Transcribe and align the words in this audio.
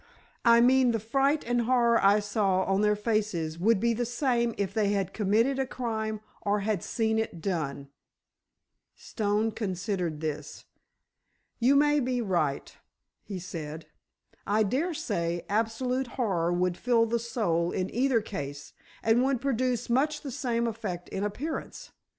I 0.45 0.61
mean 0.61 0.93
the 0.93 0.99
fright 0.99 1.43
and 1.43 1.61
horror 1.61 2.03
I 2.03 2.21
saw 2.21 2.63
on 2.63 2.81
their 2.81 2.95
faces 2.95 3.59
would 3.59 3.79
be 3.79 3.93
the 3.93 4.03
same 4.03 4.55
if 4.57 4.73
they 4.73 4.89
had 4.89 5.13
committed 5.13 5.59
a 5.59 5.67
crime 5.67 6.21
or 6.41 6.61
had 6.61 6.81
seen 6.81 7.19
it 7.19 7.39
done." 7.39 7.87
Stone 8.95 9.51
considered 9.51 10.19
this. 10.19 10.65
"You 11.59 11.75
may 11.75 11.99
be 11.99 12.19
right," 12.19 12.75
he 13.21 13.37
said; 13.37 13.85
"I 14.47 14.63
daresay 14.63 15.45
absolute 15.47 16.07
horror 16.17 16.51
would 16.51 16.77
fill 16.77 17.05
the 17.05 17.19
soul 17.19 17.71
in 17.71 17.93
either 17.93 18.21
case, 18.21 18.73
and 19.03 19.23
would 19.23 19.39
produce 19.39 19.87
much 19.87 20.21
the 20.21 20.31
same 20.31 20.65
effect 20.65 21.09
in 21.09 21.23
appearance. 21.23 21.91